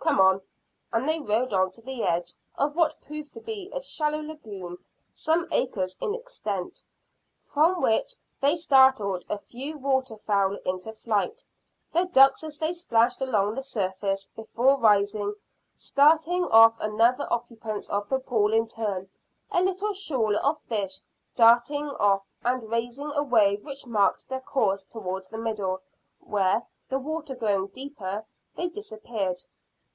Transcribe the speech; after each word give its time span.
"Come 0.00 0.20
on," 0.20 0.40
and 0.90 1.06
they 1.06 1.20
rode 1.20 1.52
on 1.52 1.70
to 1.72 1.82
the 1.82 2.02
edge 2.02 2.32
of 2.56 2.74
what 2.74 2.98
proved 3.02 3.34
to 3.34 3.42
be 3.42 3.68
a 3.74 3.82
shallow 3.82 4.22
lagoon 4.22 4.78
some 5.12 5.46
acres 5.50 5.98
in 6.00 6.14
extent, 6.14 6.80
from 7.42 7.82
which 7.82 8.14
they 8.40 8.56
startled 8.56 9.26
a 9.28 9.36
few 9.36 9.76
waterfowl 9.76 10.56
into 10.64 10.94
flight, 10.94 11.44
the 11.92 12.06
ducks, 12.06 12.42
as 12.42 12.56
they 12.56 12.72
splashed 12.72 13.20
along 13.20 13.54
the 13.54 13.62
surface 13.62 14.30
before 14.34 14.78
rising, 14.78 15.34
starting 15.74 16.44
off 16.44 16.80
other 16.80 17.28
occupants 17.30 17.90
of 17.90 18.08
the 18.08 18.18
pool 18.20 18.54
in 18.54 18.66
turn, 18.66 19.10
a 19.50 19.60
little 19.60 19.92
shoal 19.92 20.34
of 20.38 20.58
fish 20.62 21.00
darting 21.34 21.86
off 22.00 22.24
and 22.42 22.70
raising 22.70 23.12
a 23.14 23.22
wave 23.22 23.62
which 23.62 23.84
marked 23.84 24.26
their 24.30 24.40
course 24.40 24.84
towards 24.84 25.28
the 25.28 25.36
middle, 25.38 25.80
where, 26.20 26.66
the 26.88 26.98
water 26.98 27.34
growing 27.34 27.66
deeper, 27.66 28.24
they 28.56 28.68
disappeared. 28.68 29.42